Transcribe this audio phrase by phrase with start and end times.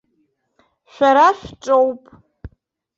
[0.93, 2.03] Шәара шәҿоуп!